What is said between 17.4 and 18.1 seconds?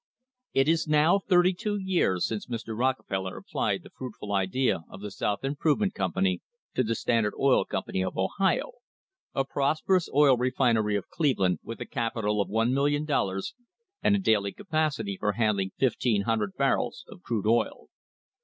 oil.